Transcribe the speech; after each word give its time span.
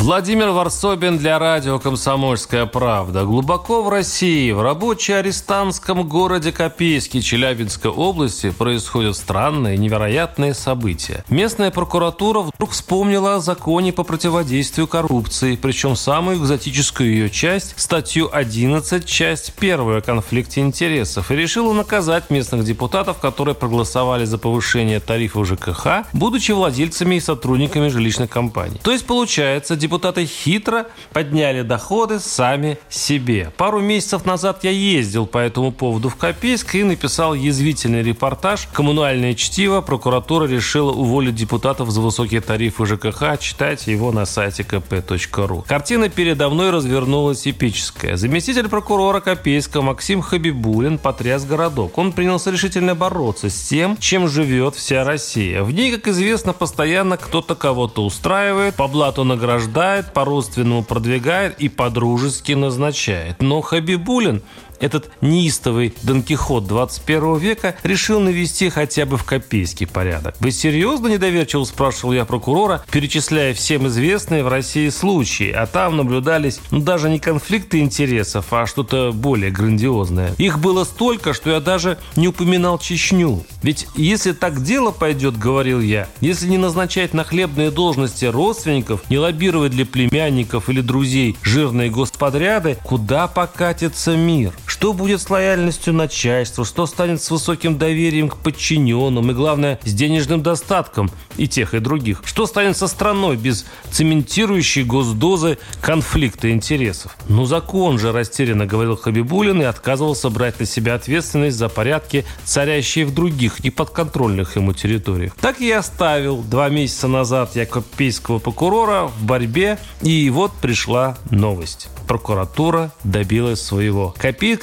Владимир 0.00 0.48
Варсобин 0.48 1.18
для 1.18 1.38
радио 1.38 1.78
«Комсомольская 1.78 2.64
правда». 2.64 3.24
Глубоко 3.24 3.82
в 3.82 3.90
России, 3.90 4.50
в 4.50 4.62
рабоче-арестантском 4.62 6.08
городе 6.08 6.52
Копейске 6.52 7.20
Челябинской 7.20 7.90
области 7.90 8.48
происходят 8.48 9.14
странные, 9.14 9.76
невероятные 9.76 10.54
события. 10.54 11.22
Местная 11.28 11.70
прокуратура 11.70 12.40
вдруг 12.40 12.70
вспомнила 12.70 13.34
о 13.34 13.40
законе 13.40 13.92
по 13.92 14.02
противодействию 14.02 14.88
коррупции, 14.88 15.54
причем 15.56 15.94
самую 15.96 16.38
экзотическую 16.38 17.10
ее 17.10 17.28
часть, 17.28 17.74
статью 17.76 18.30
11, 18.32 19.04
часть 19.04 19.52
1 19.58 19.98
о 19.98 20.00
конфликте 20.00 20.62
интересов, 20.62 21.30
и 21.30 21.36
решила 21.36 21.74
наказать 21.74 22.30
местных 22.30 22.64
депутатов, 22.64 23.18
которые 23.18 23.54
проголосовали 23.54 24.24
за 24.24 24.38
повышение 24.38 24.98
тарифов 24.98 25.46
ЖКХ, 25.46 26.06
будучи 26.14 26.52
владельцами 26.52 27.16
и 27.16 27.20
сотрудниками 27.20 27.88
жилищных 27.88 28.30
компаний. 28.30 28.78
То 28.82 28.92
есть, 28.92 29.04
получается, 29.04 29.76
депутаты 29.76 29.89
хитро 30.26 30.86
подняли 31.12 31.62
доходы 31.62 32.20
сами 32.20 32.78
себе. 32.88 33.52
Пару 33.56 33.80
месяцев 33.80 34.24
назад 34.24 34.60
я 34.62 34.70
ездил 34.70 35.26
по 35.26 35.38
этому 35.38 35.72
поводу 35.72 36.08
в 36.08 36.16
Копейск 36.16 36.74
и 36.74 36.84
написал 36.84 37.34
язвительный 37.34 38.02
репортаж. 38.02 38.68
Коммунальное 38.72 39.34
чтиво. 39.34 39.80
Прокуратура 39.80 40.46
решила 40.46 40.92
уволить 40.92 41.34
депутатов 41.34 41.90
за 41.90 42.00
высокие 42.00 42.40
тарифы 42.40 42.86
ЖКХ. 42.86 43.38
Читайте 43.40 43.92
его 43.92 44.12
на 44.12 44.26
сайте 44.26 44.62
kp.ru. 44.62 45.64
Картина 45.66 46.08
передо 46.08 46.48
мной 46.48 46.70
развернулась 46.70 47.46
эпическая. 47.46 48.16
Заместитель 48.16 48.68
прокурора 48.68 49.20
Копейска 49.20 49.82
Максим 49.82 50.22
Хабибулин 50.22 50.98
потряс 50.98 51.44
городок. 51.44 51.98
Он 51.98 52.12
принялся 52.12 52.50
решительно 52.50 52.94
бороться 52.94 53.50
с 53.50 53.68
тем, 53.68 53.96
чем 53.98 54.28
живет 54.28 54.74
вся 54.74 55.04
Россия. 55.04 55.62
В 55.62 55.72
ней, 55.72 55.92
как 55.92 56.08
известно, 56.08 56.52
постоянно 56.52 57.16
кто-то 57.16 57.54
кого-то 57.54 58.04
устраивает, 58.04 58.74
по 58.74 58.86
блату 58.88 59.24
награждает, 59.24 59.79
утверждает, 59.80 60.12
по-родственному 60.12 60.82
продвигает 60.82 61.58
и 61.58 61.68
по-дружески 61.68 62.52
назначает. 62.52 63.40
Но 63.40 63.62
Хабибулин 63.62 64.42
этот 64.80 65.10
неистовый 65.20 65.94
Дон 66.02 66.22
Кихот 66.22 66.66
21 66.66 67.36
века 67.36 67.76
решил 67.82 68.20
навести 68.20 68.70
хотя 68.70 69.06
бы 69.06 69.16
в 69.16 69.24
копейский 69.24 69.86
порядок. 69.86 70.34
«Вы 70.40 70.50
серьезно 70.50 71.08
недоверчиво?»– 71.08 71.64
спрашивал 71.64 72.12
я 72.12 72.24
прокурора, 72.24 72.82
перечисляя 72.90 73.54
всем 73.54 73.86
известные 73.86 74.42
в 74.42 74.48
России 74.48 74.88
случаи, 74.88 75.50
а 75.50 75.66
там 75.66 75.96
наблюдались 75.96 76.60
ну, 76.70 76.80
даже 76.80 77.10
не 77.10 77.18
конфликты 77.18 77.80
интересов, 77.80 78.46
а 78.52 78.66
что-то 78.66 79.12
более 79.12 79.50
грандиозное. 79.50 80.34
Их 80.38 80.58
было 80.58 80.84
столько, 80.84 81.34
что 81.34 81.50
я 81.50 81.60
даже 81.60 81.98
не 82.16 82.28
упоминал 82.28 82.78
Чечню. 82.78 83.44
Ведь 83.62 83.86
если 83.94 84.32
так 84.32 84.62
дело 84.62 84.90
пойдет, 84.90 85.38
говорил 85.38 85.80
я, 85.80 86.08
если 86.20 86.48
не 86.48 86.58
назначать 86.58 87.14
на 87.14 87.24
хлебные 87.24 87.70
должности 87.70 88.24
родственников, 88.24 89.02
не 89.10 89.18
лоббировать 89.18 89.72
для 89.72 89.84
племянников 89.86 90.68
или 90.68 90.80
друзей 90.80 91.36
жирные 91.42 91.90
господряды, 91.90 92.78
куда 92.82 93.26
покатится 93.26 94.16
мир? 94.16 94.52
Что 94.80 94.94
будет 94.94 95.20
с 95.20 95.28
лояльностью 95.28 95.92
начальства? 95.92 96.64
Что 96.64 96.86
станет 96.86 97.22
с 97.22 97.30
высоким 97.30 97.76
доверием 97.76 98.30
к 98.30 98.38
подчиненным? 98.38 99.30
И, 99.30 99.34
главное, 99.34 99.78
с 99.84 99.92
денежным 99.92 100.42
достатком 100.42 101.10
и 101.36 101.46
тех, 101.46 101.74
и 101.74 101.80
других? 101.80 102.22
Что 102.24 102.46
станет 102.46 102.78
со 102.78 102.86
страной 102.86 103.36
без 103.36 103.66
цементирующей 103.90 104.82
госдозы 104.82 105.58
конфликта 105.82 106.50
интересов? 106.50 107.14
Ну, 107.28 107.44
закон 107.44 107.98
же, 107.98 108.10
растерянно 108.10 108.64
говорил 108.64 108.96
Хабибулин 108.96 109.60
и 109.60 109.66
отказывался 109.66 110.30
брать 110.30 110.58
на 110.60 110.64
себя 110.64 110.94
ответственность 110.94 111.58
за 111.58 111.68
порядки, 111.68 112.24
царящие 112.44 113.04
в 113.04 113.12
других, 113.12 113.62
неподконтрольных 113.62 114.56
ему 114.56 114.72
территориях. 114.72 115.34
Так 115.42 115.60
я 115.60 115.80
оставил 115.80 116.38
два 116.40 116.70
месяца 116.70 117.06
назад 117.06 117.54
якопейского 117.54 118.38
прокурора 118.38 119.08
в 119.08 119.24
борьбе, 119.24 119.78
и 120.00 120.30
вот 120.30 120.54
пришла 120.54 121.18
новость 121.30 121.90
прокуратура 122.10 122.90
добилась 123.04 123.62
своего. 123.62 124.12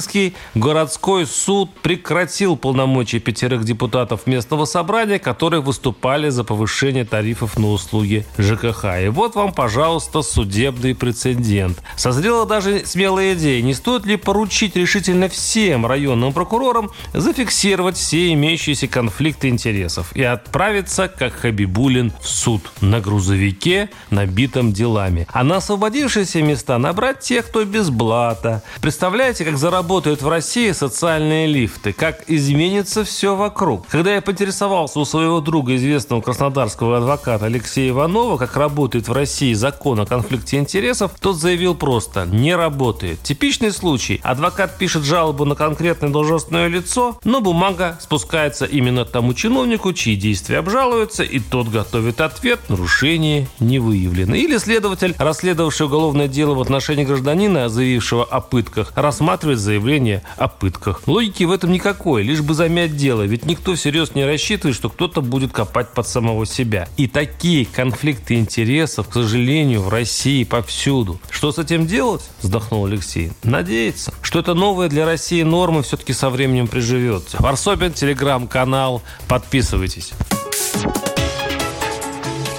Копейковский 0.00 0.34
городской 0.54 1.26
суд 1.26 1.70
прекратил 1.82 2.56
полномочия 2.56 3.18
пятерых 3.18 3.64
депутатов 3.64 4.26
местного 4.26 4.64
собрания, 4.64 5.18
которые 5.18 5.60
выступали 5.60 6.30
за 6.30 6.42
повышение 6.42 7.04
тарифов 7.04 7.58
на 7.58 7.70
услуги 7.70 8.24
ЖКХ. 8.38 8.84
И 9.04 9.08
вот 9.08 9.34
вам, 9.34 9.52
пожалуйста, 9.52 10.22
судебный 10.22 10.94
прецедент. 10.94 11.82
Созрела 11.96 12.46
даже 12.46 12.86
смелая 12.86 13.34
идея, 13.34 13.60
не 13.62 13.74
стоит 13.74 14.06
ли 14.06 14.16
поручить 14.16 14.74
решительно 14.74 15.28
всем 15.28 15.84
районным 15.86 16.32
прокурорам 16.32 16.90
зафиксировать 17.12 17.96
все 17.96 18.32
имеющиеся 18.32 18.88
конфликты 18.88 19.48
интересов 19.48 20.16
и 20.16 20.22
отправиться, 20.22 21.08
как 21.08 21.34
Хабибулин, 21.34 22.12
в 22.22 22.28
суд 22.28 22.62
на 22.80 23.00
грузовике, 23.00 23.90
набитом 24.08 24.72
делами. 24.72 25.26
А 25.32 25.44
на 25.44 25.56
освободившиеся 25.56 26.42
места 26.42 26.78
набрать 26.78 27.20
тех, 27.20 27.46
кто 27.46 27.64
без 27.64 27.90
блата. 27.90 28.62
Представляете, 28.80 29.44
как 29.44 29.58
заработают 29.90 30.22
в 30.22 30.28
России 30.28 30.70
социальные 30.72 31.46
лифты, 31.48 31.92
как 31.92 32.22
изменится 32.28 33.02
все 33.02 33.34
вокруг. 33.34 33.88
Когда 33.88 34.14
я 34.14 34.20
поинтересовался 34.20 35.00
у 35.00 35.04
своего 35.04 35.40
друга, 35.40 35.74
известного 35.74 36.20
краснодарского 36.20 36.98
адвоката 36.98 37.46
Алексея 37.46 37.90
Иванова, 37.90 38.36
как 38.36 38.56
работает 38.56 39.08
в 39.08 39.12
России 39.12 39.52
закон 39.52 40.00
о 40.00 40.06
конфликте 40.06 40.58
интересов, 40.58 41.12
тот 41.20 41.36
заявил 41.36 41.74
просто 41.74 42.26
«не 42.26 42.54
работает». 42.54 43.20
Типичный 43.22 43.72
случай. 43.72 44.20
Адвокат 44.22 44.78
пишет 44.78 45.02
жалобу 45.02 45.44
на 45.44 45.56
конкретное 45.56 46.10
должностное 46.10 46.68
лицо, 46.68 47.18
но 47.24 47.40
бумага 47.40 47.98
спускается 48.00 48.66
именно 48.66 49.04
тому 49.04 49.34
чиновнику, 49.34 49.92
чьи 49.92 50.14
действия 50.14 50.58
обжалуются, 50.58 51.24
и 51.24 51.40
тот 51.40 51.68
готовит 51.68 52.20
ответ 52.20 52.60
«нарушение 52.68 53.48
не 53.58 53.80
выявлено». 53.80 54.36
Или 54.36 54.58
следователь, 54.58 55.16
расследовавший 55.18 55.86
уголовное 55.86 56.28
дело 56.28 56.54
в 56.54 56.60
отношении 56.60 57.04
граждан 57.04 57.30
гражданина, 57.30 57.68
заявившего 57.68 58.24
о 58.24 58.40
пытках, 58.40 58.92
рассматривать 58.96 59.58
заявление 59.80 60.22
о 60.36 60.48
пытках. 60.48 61.02
Логики 61.06 61.44
в 61.44 61.50
этом 61.50 61.72
никакой, 61.72 62.22
лишь 62.22 62.42
бы 62.42 62.54
замять 62.54 62.96
дело, 62.96 63.22
ведь 63.22 63.46
никто 63.46 63.74
всерьез 63.74 64.14
не 64.14 64.24
рассчитывает, 64.24 64.76
что 64.76 64.90
кто-то 64.90 65.22
будет 65.22 65.52
копать 65.52 65.92
под 65.94 66.06
самого 66.06 66.46
себя. 66.46 66.88
И 66.96 67.06
такие 67.06 67.64
конфликты 67.64 68.34
интересов, 68.34 69.08
к 69.08 69.14
сожалению, 69.14 69.82
в 69.82 69.88
России 69.88 70.44
повсюду. 70.44 71.20
Что 71.30 71.50
с 71.52 71.58
этим 71.58 71.86
делать? 71.86 72.22
Вздохнул 72.42 72.86
Алексей. 72.86 73.32
Надеяться, 73.42 74.12
что 74.22 74.40
это 74.40 74.54
новая 74.54 74.88
для 74.88 75.06
России 75.06 75.42
норма 75.42 75.82
все-таки 75.82 76.12
со 76.12 76.28
временем 76.30 76.68
приживется. 76.68 77.38
Варсобин, 77.40 77.92
телеграм-канал. 77.92 79.02
Подписывайтесь. 79.28 80.12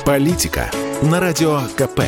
Политика 0.06 0.72
на 1.04 1.20
радио 1.20 1.62
КП. 1.78 2.02